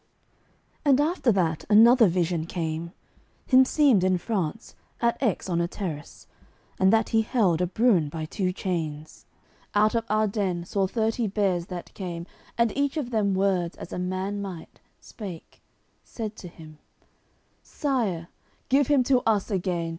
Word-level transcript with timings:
CLXXXVI 0.01 0.79
And, 0.89 1.01
after 1.01 1.31
that, 1.31 1.65
another 1.69 2.07
vision 2.07 2.47
came: 2.47 2.91
Himseemed 3.45 4.03
in 4.03 4.17
France, 4.17 4.73
at 4.99 5.15
Aix, 5.21 5.47
on 5.47 5.61
a 5.61 5.67
terrace, 5.67 6.25
And 6.79 6.91
that 6.91 7.09
he 7.09 7.21
held 7.21 7.61
a 7.61 7.67
bruin 7.67 8.09
by 8.09 8.25
two 8.25 8.51
chains; 8.51 9.27
Out 9.75 9.93
of 9.93 10.03
Ardenne 10.09 10.65
saw 10.65 10.87
thirty 10.87 11.27
bears 11.27 11.67
that 11.67 11.93
came, 11.93 12.25
And 12.57 12.75
each 12.75 12.97
of 12.97 13.11
them 13.11 13.35
words, 13.35 13.77
as 13.77 13.93
a 13.93 13.99
man 13.99 14.41
might, 14.41 14.79
spake 14.99 15.61
Said 16.03 16.35
to 16.37 16.47
him: 16.47 16.79
"Sire, 17.61 18.29
give 18.69 18.87
him 18.87 19.03
to 19.03 19.19
us 19.27 19.51
again! 19.51 19.89